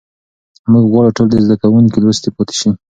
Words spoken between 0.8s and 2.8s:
غواړو ټول زده کوونکي لوستي پاتې سي.